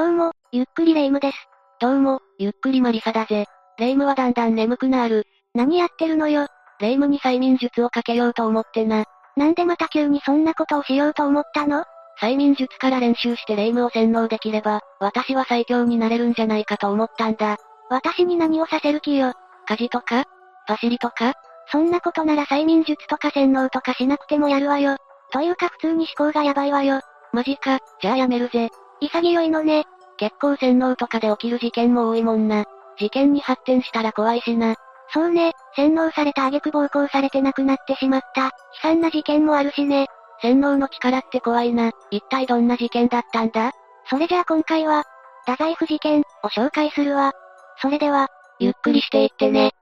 [0.00, 1.36] どうも、ゆっくりレ夢ムです。
[1.78, 3.44] どうも、ゆっくりマリサだぜ。
[3.76, 5.26] レ夢ムはだんだん眠くなる。
[5.54, 6.46] 何やってるのよ。
[6.80, 9.04] レ夢ムに催眠術をかけようと思ってな。
[9.36, 11.84] なんでまた急にそんなことをしようと思ったの？
[12.18, 17.58] 催眠術から練習してレ夢ムを洗脳できれば、私は最強になれるんじゃないかと思ったんだ。
[17.90, 19.34] 私に何をさせる気よ？
[19.68, 20.24] 家事とか？
[20.66, 21.34] パシリとか？
[21.70, 24.96] そんなことなら催眠術とか洗脳とかしなくてもやるわよ。
[25.30, 27.02] というか普通に思考がやばいわよ。
[27.34, 28.70] マジか、じゃあやめるぜ。
[29.02, 29.84] 潔いのね。
[30.20, 32.66] 結構洗脳とかで起きる事件も多いもんな。
[32.98, 34.74] 事件に発展したら怖いしな。
[35.14, 38.50] そうね、洗脳された挙句暴行されて亡くなってしまった、悲
[38.82, 40.08] 惨な事件もあるしね。
[40.42, 41.92] 洗脳の力って怖いな。
[42.10, 43.72] 一体どんな事件だったんだ？
[44.10, 45.04] それじゃあ今回は、
[45.46, 47.32] 太宰府事件を紹介するわ。
[47.80, 49.72] それでは、ゆっくりしていってね。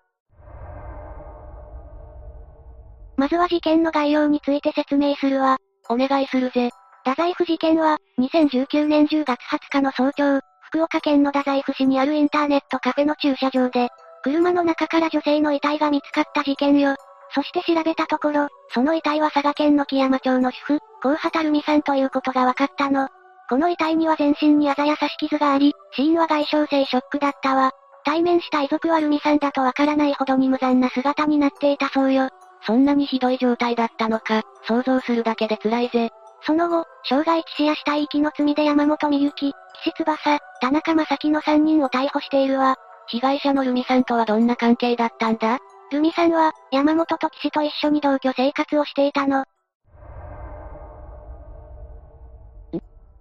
[3.16, 5.56] まずは事件の概要について説明するわ。
[5.90, 6.70] お願いするぜ。
[7.08, 13.88] 太宰府事件は、2019年10月20日の早朝、福岡県の太宰府市にあるインターネットカフェの駐車場で、
[14.22, 16.96] 車の中から女性の遺体が見つかった事件よ。
[17.34, 23.08] そして調べたところ、その遺体は佐賀県の木山町の主婦、高畑るみさんということが分かったの。
[23.48, 27.72] この遺体には全身にあざや刺し傷があり、死因は外傷性ショックだったわ。
[28.04, 32.28] 対面した遺族はルミさんだとわからないほどに無残な姿になっていたそうよ。
[32.66, 36.10] そんなにひどい状態だったのか、想像するだけで辛いぜ。
[36.42, 42.76] その後、傷害致死や死体遺棄の罪で山本美幸、岸翼、田中正樹の3人を逮捕しているわ。
[43.08, 45.58] 被害者のルミさんとはどんな関係だったんだ？
[45.90, 49.40] ルミさんは、山本と岸と一緒に同居生活をしていたの。
[49.40, 49.44] ん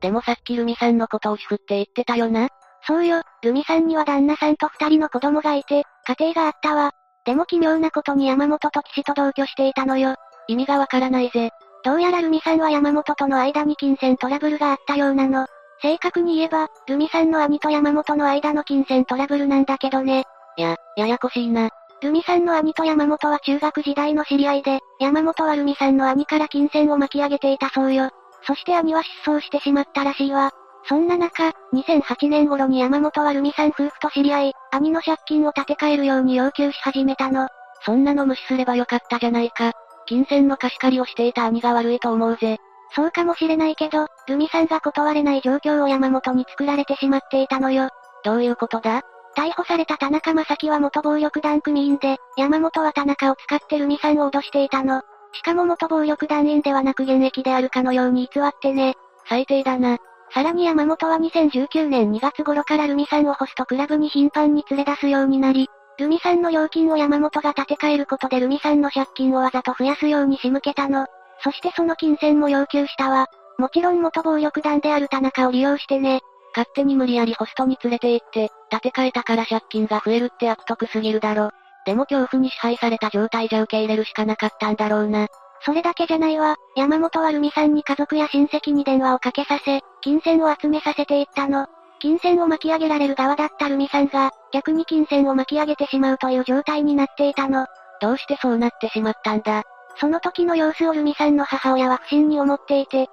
[0.01, 2.49] でもさっきルミさんのことを主婦って言ってたよな
[2.85, 6.91] そうよ、ルミさんには旦那さんと二人の子供がいて、家庭があったわ。
[7.25, 10.15] でも奇妙なことに山本と岸と同居していたのよ。
[10.47, 11.51] 意味がわからないぜ。
[11.83, 15.47] どうやらルミさんは山本との間に金銭トラブルがあったようなの。
[15.81, 20.23] 正確に言えば、ルミさんの兄と山本の間の金銭トラブルなんだけどね。
[20.57, 21.69] や、ややこしいな。
[22.01, 28.09] ルミさんの兄と山本は中学時代の知り合いで、山本はルミさんの兄から金銭を巻き上げていたそうよ。
[28.45, 30.51] そして兄は失踪してしまったらしいわ。
[30.87, 37.47] そんな中、2008年頃に山本はルミさん夫婦と知り合い、兄の借金を立て替えるように要求し始めたの。
[37.83, 39.73] そんなの無視すればよかったじゃないか。
[40.07, 42.57] 金銭の貸し借りをしていた兄が悪いと思うぜ。
[42.95, 47.89] そうかもしれないけど、ルミさんが断れない状況を山本に作られてしまっていたのよ。
[48.23, 49.01] どういうことだ？
[49.35, 55.01] 逮捕された田中正樹は元暴力団組員で、山本は田中を使ってルミさんを脅していたの。
[55.33, 58.95] しかも元暴力団員ではなく現役であるかのように偽ってね。
[59.27, 59.97] 最低だな。
[60.33, 65.69] さらに山本は2019年2月頃からルミさんをホストクラブに頻繁に連れ出すようになり、
[65.99, 71.07] ルミさんの料金を山本が立て替えることでルミさんの借金をわざと増やすように仕向けたの。
[71.43, 73.27] そしてその金銭も要求したわ。
[73.57, 76.21] もちろん元暴力団である田中を利用してね。
[76.55, 81.51] 勝手に無理やりホストに連れて行って、立て替えたから借金が増えるって悪徳すぎるだろ。
[81.85, 85.27] でも恐怖に支配された状態じゃ受け入れるしかなかったんだろうな。
[85.61, 86.55] それだけじゃないわ。
[86.75, 91.67] 山本はルミさんに家族や親戚に電話をかけさせ、金銭を集めさせていったの。
[91.99, 97.65] 金銭を巻き上げられる側だったルミさんが、逆に金銭を巻き上げてしまうという状態になっていたの。
[97.99, 99.63] どうしてそうなってしまったんだ？
[99.99, 103.07] その時の様子をルミさんの母親は不審に思っていて、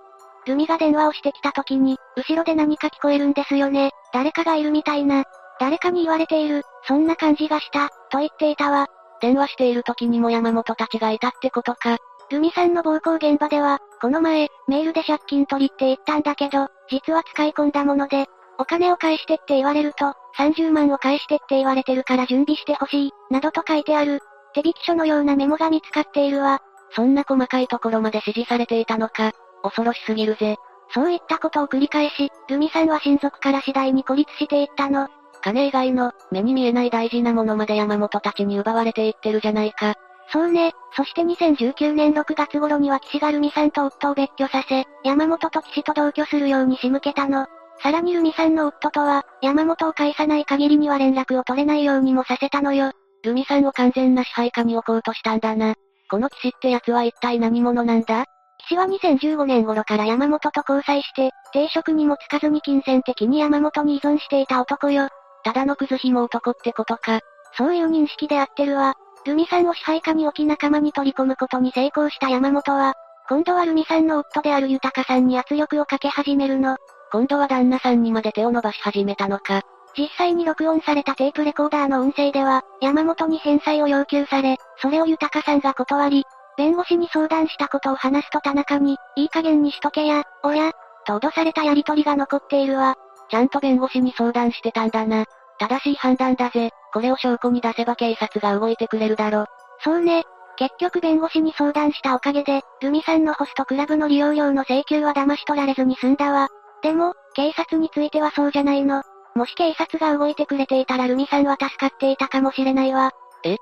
[0.47, 3.91] ルミが電話をしてきた時に、後ろで何か聞こえるんですよね。
[4.13, 5.25] 誰かがいるみたいな。
[5.59, 8.89] 誰かに言われている、そんな感じがした、と言っていたわ。
[9.23, 11.97] 電話している時にも山本たちがいたってことか。
[12.31, 18.27] ルミさんの暴行現場では、この前、メールで借金取りって言ったんだけど、実は使い込んだもので、
[18.59, 24.21] お金を返してって言われると、30万を返してって言われてるから準備してほしい、などと書いてある。
[24.55, 26.61] 手引き書のようなメモが見つかっているわ。
[26.91, 29.33] そんな細かいところまで指示されていたのか。
[29.63, 30.57] 恐ろしすぎるぜ。
[30.93, 35.09] そういったことを繰り返し、ルミさんは親族から次第に孤立していったの。
[35.43, 39.95] 金以外の、目に見えない大事なものまで山本たちに奪われていってるじゃないか。
[40.33, 40.73] そうね。
[40.97, 47.47] そして2019年6月頃には岸がルミさんと夫を別居させ、山本と岸と同居するように仕向けたの。
[47.85, 52.93] さらにルミさんの夫とは、山本を返さない限りには連絡を取れないようにもさせたのよ。
[53.25, 55.75] ルミさんを完全な支配下に置こうとしたんだな。
[56.11, 58.25] この岸って奴は一体何者なんだ？
[58.67, 65.11] 岸は2015年頃から山本と交際して、定職にもつかずに金銭的に山本に依存していた男よ。
[65.45, 67.21] ただのクズ紐男ってことか。
[67.59, 68.95] そういう認識であってるわ。
[69.27, 72.95] ルミさんを支配下に置き仲間に取り込むことに成功した山本は、
[73.29, 76.79] 今度はルミさんの夫である豊さんに圧力をかけ始めるの。
[77.15, 79.63] 今度は旦那さんにまで手を伸ばし始めたのか。
[79.97, 86.25] 実際に録音されたテープレコーダーの音声では、山本に返済を要求され、それを豊さんが断り、
[86.59, 90.73] 弁護士に相談したことを話すと田中に、いい加減にしとけや、おや、
[91.07, 92.97] と脅されたやりとりが残っているわ。
[93.31, 95.25] ちゃんと弁護士に相談してたんだな。
[95.61, 96.71] 正しい判断だぜ。
[96.93, 99.47] これを証拠に出せば警察が動いてくれるだろ。
[99.85, 100.25] そうね。
[100.57, 106.49] 結局弁護士に相談したおかげで、ルミさんのホストクラブの利用料の請求は騙し取られずに済んだわ。
[106.85, 109.03] でも、警察についてはそうじゃないの。
[109.35, 113.11] もし警察が動いてくれていたらルミさんは助かっていたかもしれないわ。
[113.43, 113.55] え？
[113.55, 113.57] っ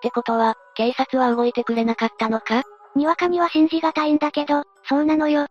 [0.00, 2.62] てことは、警察は動いてくれなかったのか？
[2.96, 5.48] にわかには信じがたいんだけど、そうなのよ。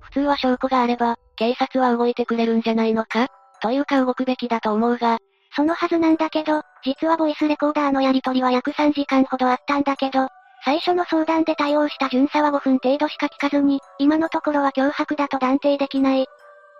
[0.00, 3.28] 普通は証拠があれば、警察は動いてくれるんじゃないのか？
[3.62, 5.16] というか動くべきだと思うが。
[5.54, 10.28] そのはずなんだけど、実はボイスレコーダーのやり取りは約3時間ほどあったんだけど、
[10.66, 16.26] 最初の相談で対応した巡査は5分程度しか聞かずに、今のところは脅迫だと断定できない。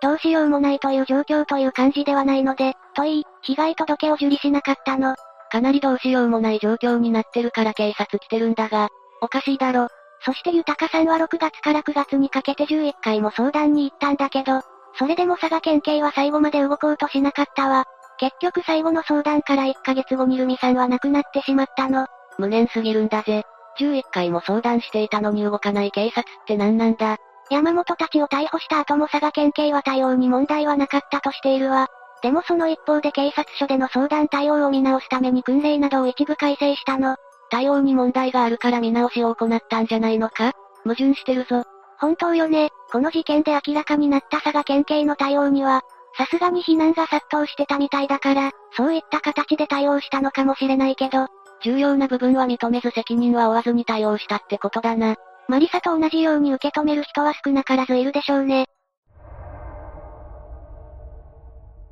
[0.01, 5.15] どうしようもないという状況という感じではないので、と言い、被害届を受理しなかったの。
[5.49, 8.89] かなりどうしようもない状況になってるから警察来てるんだが、
[9.21, 9.87] おかしいだろ。
[10.25, 14.63] そして豊さんは6月から9月にかけて11回も相談に行ったんだけど、
[14.99, 17.85] それでも佐賀県警は最後まで動こうとしなかったわ。
[18.19, 22.07] 結局最後の相談から1ヶ月後にルミさんは亡くなってしまったの。
[22.37, 23.43] 無念すぎるんだぜ。
[23.79, 27.17] 11回も相談していたのに動かない警察って何なんだ
[27.49, 31.87] 山本たちを逮捕した後も佐賀県警は対応に問題はなかったとしているわ。
[32.21, 37.15] でもその一方で警察署での相談対応を見直すために訓令などを一部改正したの。
[37.49, 40.51] 対応に問題があるから見直しを行ったんじゃないのか？
[40.83, 41.63] 矛盾してるぞ。
[41.99, 42.69] 本当よね。
[42.91, 45.83] この事件で明らかになった佐賀県警の対応には、
[46.17, 51.27] さすがに非難が殺到してたみたいだから、そういった形で対応したのかもしれないけど、
[51.63, 55.15] 重要な部分は認めず責任は負わずに対応したってことだな。
[55.47, 58.65] マリサと同じように受け止める人は少なからずいるでしょうね。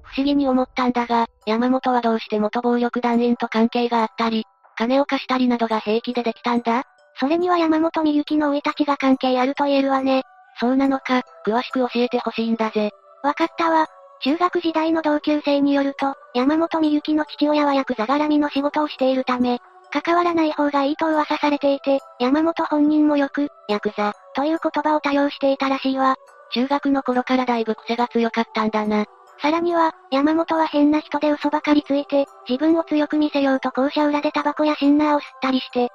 [0.03, 4.45] 不思議に思ったんだが、山本はどうして元暴力団員と関係があったり、
[4.77, 6.83] 金を貸したりなどが平気でできたんだ？
[7.17, 10.23] それには山本美幸の生い立ちが関係あると言えるわね。
[10.59, 12.91] そうなのか、詳しく教えてほしいんだぜ。
[13.23, 13.88] わかったわ。
[14.25, 19.60] 中学時代の同級生によると、山本美幸の父親はヤクザ絡みの仕事をしているため、
[19.92, 26.16] 関わらない方がいいと噂されていて、山本本人もよく、ヤクザ、という言葉を多用していたらしいわ。
[26.56, 29.06] 中学の頃からだいぶ癖が強かったんだな。
[29.44, 35.89] さらには、山本は変な人で嘘ばかりついて、自分を強く見せようと校舎裏でタバコやシンナーを吸ったりして、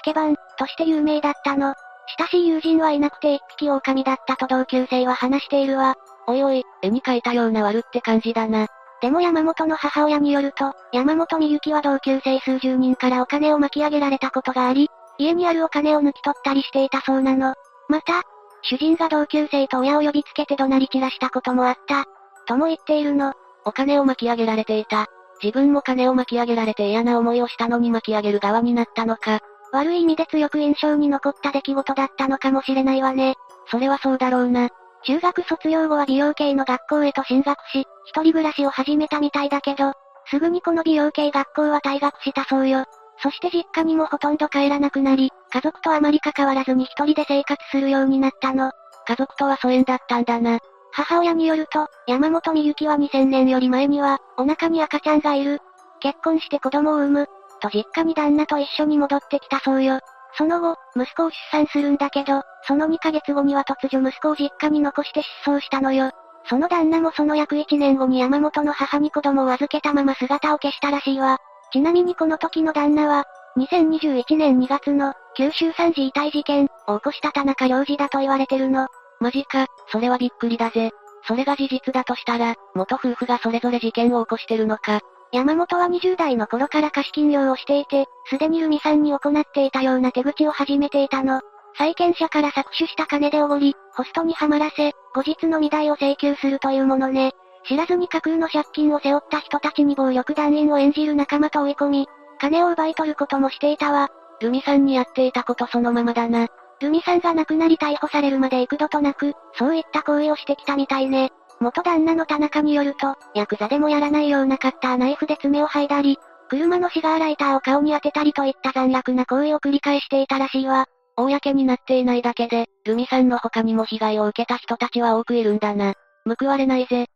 [0.00, 1.74] スケバン、として有名だったの。
[2.18, 5.94] 親しい友人はいなくて一匹狼だったと同級生は話しているわ。
[6.26, 8.66] おいおい、絵に描いたような悪って感じだな。
[9.00, 14.88] でも山本の母親によると、山本美幸は同級生数十人からお金を巻き上げられたことがあり、
[15.18, 17.54] 家にあるお金を抜き取ったりしていたそうなの。
[17.88, 18.22] また、
[18.62, 22.04] 主人が同級生と親を呼びつけて怒鳴り散らしたこともあった。
[22.46, 23.32] とも言っているの。
[23.64, 25.06] お金を巻き上げられていた。
[25.42, 29.40] 自分も金を巻き上げられて嫌な思いをしたのに巻き上げる側になったのか。
[29.72, 33.34] 悪い意味で強く印象に残った出来事だったのかもしれないわね。
[33.70, 34.68] それはそうだろうな。
[35.06, 39.92] 中学卒業後は美容系の学校へと進学し、一人暮らしを始めたみたいだけど、
[40.28, 42.84] すぐにこの美容系学校は退学したそうよ。
[43.22, 48.72] そして実家にもほとんど帰らなくなり、家族とあまり関わらずに一人で生活するようになったの。
[49.06, 50.58] 家族とは疎遠だったんだな。
[50.90, 55.60] 母親によると、山本美幸は2000年より前には、お腹に赤ちゃんがいる。
[56.00, 57.26] 結婚して子供を産む。
[57.60, 60.00] と実家に旦那と一緒に戻ってきたそうよ。
[60.36, 66.10] その後、息子を出産するんだけど、その2ヶ月後には突如息子を実家に残して失踪したのよ。
[66.48, 71.38] その旦那もその約1年後に山本の母に子供を預けたまま姿を消したらしいわ。
[71.72, 73.24] ちなみにこの時の旦那は、
[73.56, 78.88] 2021年2月の、九州産児遺体事件を起こした田中良二だと言われてるの。
[79.20, 80.90] マジか、それはびっくりだぜ。
[81.26, 85.00] それが事実だとしたら、元夫婦がそれぞれ事件を起こしてるのか。
[85.32, 91.40] 山本は20代の頃から貸金業をしていて、すでにルミさんに行っていたような手口を始めていたの。
[91.78, 97.32] 債権者から搾取した金でおごり、ホストにはまらせ、後日の未来を請求するというものね。
[97.68, 104.08] 知らずに架空の借金を背負った人たちに暴力団員を演じる仲間と追い込み、金を奪い取ることもしていたわ。
[104.40, 106.48] ルミさんにやっていたことそのままだな。
[106.80, 111.30] ルミさんが亡くなり逮捕されるまで幾度となく、そういった行為をしてきたみたいね。
[111.60, 120.86] 元旦那の田中によると、ヤクザでもやらないようなカッターナイフで爪を剥いだり、車のシガーライターを顔に当てたりといった残虐な行為を繰り返していたらしいわ。
[121.16, 125.94] 公になっていないだけで、ルミさんの他にも被害を受けた人たちは多くいるんだな。
[126.38, 127.06] 報われないぜ。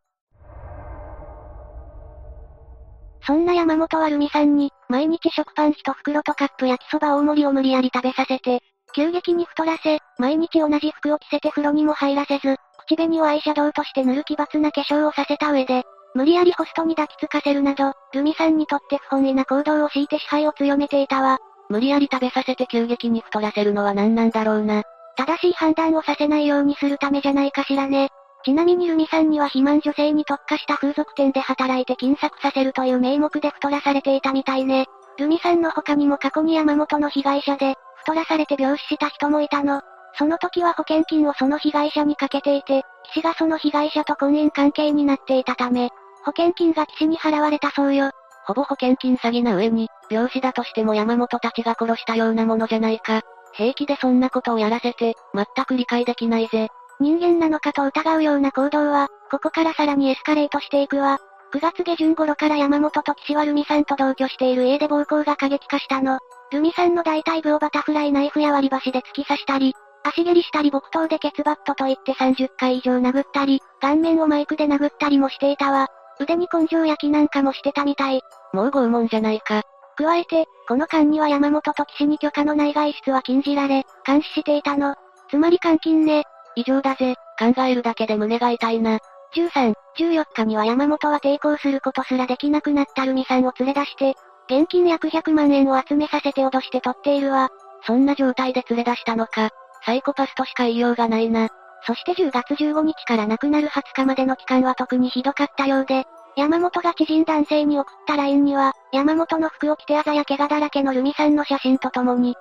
[3.26, 8.62] そんな山本はルミさんに、毎日食パン1袋とカップ焼きそば大盛りを無理やり食べさせて、
[8.94, 12.56] 急激に太らせ、毎日同じ服を着せて風呂にも入らせず、
[12.90, 21.38] 口紅をアイシャドウとして塗る奇抜な化粧をさせた上で、無理やりホストに抱きつかせるなど、ルミさんにとって不本意な行動を強いて支配を強めていたわ。
[21.68, 24.82] 無理やり食べさせて急激に太らせるのは何なんだろうな。
[25.16, 28.08] 正しい判断をさせないようにするためじゃないかしらね。
[28.44, 34.86] ちなみにルミさんには肥満女性に特化した風俗店で働いて金策させるという名目で太らされていたみたいね。
[35.18, 39.82] ルミさんの他にも過去に山本の被害者で、太らされて病死した人もいたの。
[40.14, 45.90] その時は保険金をその被害者にかけていて、騎士がその被害者と婚姻関係になっていたため、
[46.24, 48.10] 保険金が騎士に払われたそうよ。
[48.46, 53.22] ほぼ保険金詐欺な上に、病死だとしても山本たちが殺したようなものじゃないか。
[53.52, 56.68] 平気でそんなことをやらせて、全く理解できないぜ。
[57.00, 61.18] 人間なのかと疑うような行動は、ここからさらにエスカレートしていくわ。
[61.52, 66.18] 9月下旬頃から山本と岸はルミさんと同居している家で暴行が過激化したの。
[66.52, 75.88] ルミさんの大腿部をバタフライナイフや割り箸で突き刺したり、足蹴りしたり木刀でケツバットと言って30回以上殴ったり、顔面をマイクで殴ったりもしていたわ。
[76.20, 78.20] 腕に根性焼きなんかもしてたみたい。
[78.52, 79.62] もう拷問じゃないか。
[79.96, 84.94] 加えて、この間には山本と岸に許可のない外出は禁じられ、監視していたの。
[85.28, 86.24] つまり監禁ね。
[86.56, 87.14] 異常だぜ。
[87.38, 88.98] 考えるだけで胸が痛いな。
[89.34, 94.14] 13、14日には山本は抵抗することすらできなくなったルミさんを連れ出して、
[94.46, 97.50] 現金約100万円を集めさせて脅して取っているわ。
[97.86, 99.50] そんな状態で連れ出したのか。
[99.84, 101.48] サイコパスとしか言いようがないな。
[101.86, 106.04] そして10月15日から亡くなる20日までの期間は特にひどかったようで、
[106.36, 112.34] 山本が知人男性に送った LINE には、山本の服を着てあざや怪我だらけのルミさんの写真とともに、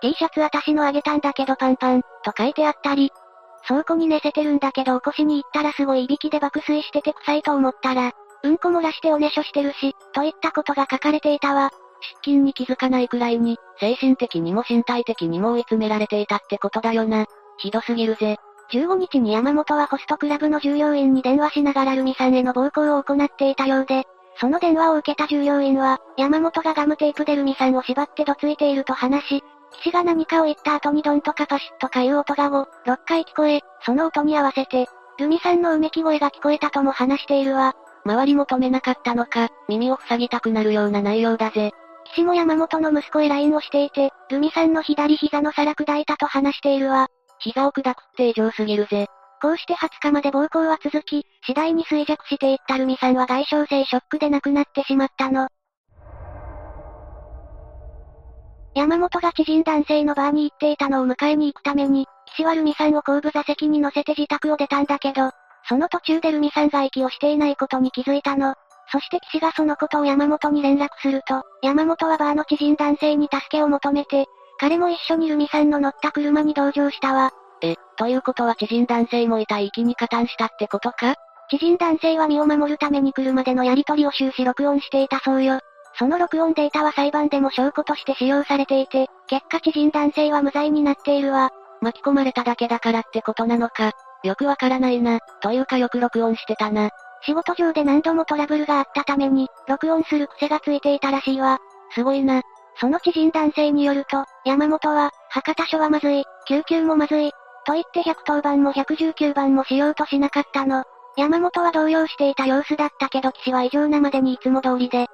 [0.00, 3.12] T シャツ私のあげたんだけどパンパン、と書いてあったり、
[3.66, 11.70] 倉庫に寝せてるんだけど起こしに行ったらすごいいびきで爆睡してて臭いと思ったら、うんこ漏らしておねしょしてるし、といったことが書かれていたわ。
[12.02, 17.26] 失禁に気づかないくらいに、精神的にも身体的にも追い詰められていたってことだよな。
[17.58, 18.36] ひどすぎるぜ。
[18.72, 24.04] 15日に山本はホストクラブの従業員に電話しながらルミさんへの暴行を行っていたようで、
[24.40, 34.86] その電話を受けた従業員は、山本がガムテープでルミさんを縛ってどついていると話し、騎士が何かを言った後にドンとかパシッとかいう音が5、6回聞こえ、その音に合わせて、
[35.18, 37.74] ルミさんのうめき声が聞こえたとも話しているわ。
[38.04, 41.72] 周りも止めなかったのか、耳を塞ぎたくなるような内容だぜ。
[42.04, 47.08] 騎士も山本の息子へ LINE をしていて、ルミさんの左膝の皿砕いたと話しているわ。
[47.38, 49.06] 膝を砕くって異常すぎるぜ。
[49.40, 55.48] こうして20日まで暴行は続き、次第に衰弱していったルミさんは外傷性ショックで亡くなってしまったの。
[58.74, 65.30] 山本が知人男性のバーに行っていたのを迎えに行くために、岸はルミさんを後部座席に乗せて自宅を出たんだけど、
[65.68, 68.54] その途中でルミさんが息をしていないことに気づいたの。
[68.92, 74.26] そして岸がそのことを山本に連絡すると、山本はバーの知人男性に助けを求めて、
[74.60, 77.30] 彼も一緒にルミさんの乗った車に同乗したわ。
[77.62, 81.14] え、ということは知人男性もいた息に加担したってことか？
[81.50, 85.60] 知人男性は身を守るために車でのやり取りを終始録音していたそうよ。
[85.98, 91.50] その録音データは裁判でも証拠として使用されていて、結果知人男性は無罪になっているわ。
[91.80, 93.92] 巻き込まれただけだからってことなのか？
[94.22, 95.18] よくわからないな。
[95.40, 96.90] というかよく録音してたな。
[97.24, 101.58] 仕事上で何度もトラブルがあったために、録音する癖がついていたらしいわ。
[101.94, 102.42] すごいな。
[102.80, 107.30] その知人男性によると、山本は、博多署はまずい、救急もまずい、
[107.64, 110.84] と言って110番も119番もしようとしなかったの。
[111.16, 115.06] 山本は動揺していた様子だったけど騎士は異常なまでにいつも通りで、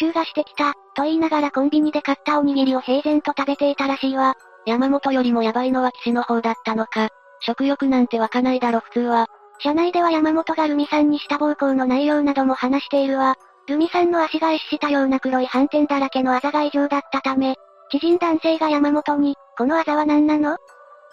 [0.00, 4.34] 刺繍がしてきた、と言いながらコンビニで買ったおにぎりを平然と食べていたらしいわ。
[4.66, 7.08] 山本よりもヤバいのは騎士の方だったのか。
[7.40, 9.26] 食欲なんて湧かないだろ普通は。
[9.60, 13.36] 車内では山本がルミさんにした暴行の内容なども話しているわ。
[13.66, 17.56] ルミさんの足が壊死したような黒い斑点だらけのあざが異常だったため、
[17.90, 20.56] 知人男性が山本に、このあざは何なの？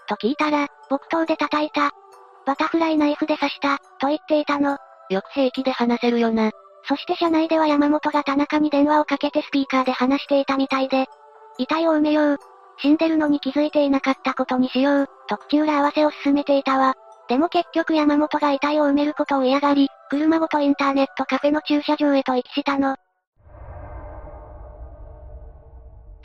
[0.08, 1.92] と聞いたら、木刀で叩いた。
[2.46, 4.78] バタフライナイフで刺した、と言っていたの。
[5.10, 6.52] よく平気で話せるよな。
[6.88, 11.08] そして車内では山本が田中に電話をかけてスピーカーで話していたみたいで、
[11.58, 12.38] 遺体を埋めよう。
[12.78, 16.96] 死んでるのに気づいていなかったことにしよう、と口裏合わせを進めていたわ。
[17.28, 22.96] でも結局山本が遺体を埋めることを嫌がり、車ごとインターネットカフェの駐車場へと行きしたの。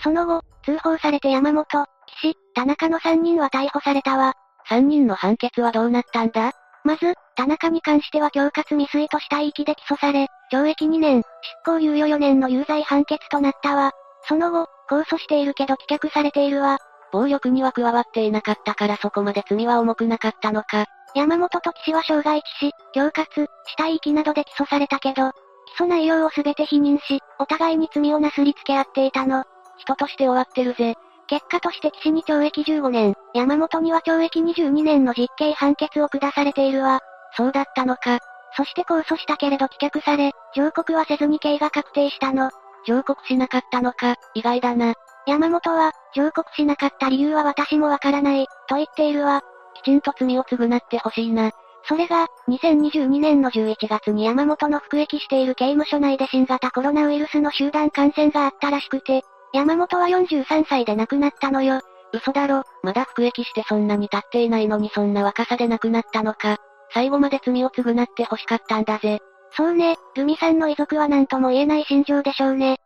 [0.02, 4.35] その後、通報されて山本、岸、田中の3人は逮捕されたわ。
[4.69, 6.52] 3人の判決はどうなったんだ？
[6.85, 11.26] まず、田中に関しては恐喝未遂とした域で起訴され、懲役2年、執
[11.64, 13.92] 行猶予4年の有罪判決となったわ。
[14.25, 16.78] その後、控訴しているけど棄却されているわ。
[17.12, 20.87] 暴力には加わっていなかったからそこまで罪は重くなかったのか。
[21.14, 25.33] 山本と岸は傷害致死、恐喝、死体遺棄などで起訴されたけど、
[25.76, 29.45] 起訴内容をすべて否認し、お互いに罪をなすりつけ合っていたの。
[29.79, 30.95] 人として終わってるぜ。
[31.26, 37.00] 結果として岸に懲役15年、山本には懲役22年の実刑判決を下されているわ。
[37.37, 38.19] そうだったのか。
[38.57, 42.50] そして控訴したけれど棄却され、上告はせずに刑が確定したの。
[42.87, 44.95] 上告しなかったのか、意外だな。
[45.27, 49.43] 山本は、上告しなかった理由は私もわからない、と言っているわ。
[49.75, 51.53] きちんと罪を償ってほしいな。
[51.85, 59.23] それが、2022年の11月に山本の服役している刑務所内で新型コロナウイルスの集団感染があったらしくて、
[59.53, 61.81] 山本は43歳で亡くなったのよ。
[62.12, 66.57] 嘘だろ、まだ服役してそんなに経っていないのにそんな若さで亡くなったのか。
[66.93, 69.21] 最後まで罪を償って欲しかったんだぜ。
[69.53, 72.77] そうね、ルミさんの遺族は何とも言えない心情でしょうね。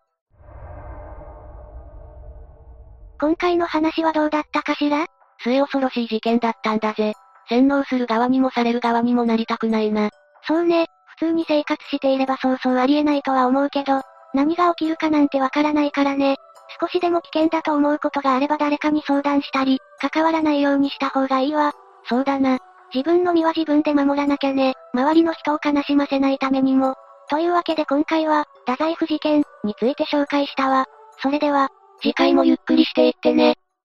[3.25, 5.07] 今回の話はどうだったかしら？
[5.43, 7.15] 末恐ろしい事件だったんだぜ。
[7.49, 10.11] 洗脳する側にもされる側にもなりたくないな。
[10.47, 14.03] そうね、普通に生活していればそうそうありえないとは思うけど、
[14.35, 16.37] 何が起きるかなんてわからないからね。
[16.79, 21.73] 少しでも危険だと思うことがあれば誰かに相談したり、関わらないようにした方がいいわ。
[22.07, 22.59] そうだな。
[22.93, 24.75] 自分の身は自分で守らなきゃね。
[24.93, 26.95] 周りの人を悲しませないためにも。
[27.31, 30.85] というわけで今回は、太宰府事件について紹介したわ。
[31.23, 31.71] それでは、
[32.05, 33.57] 次回もゆっくりしていってね。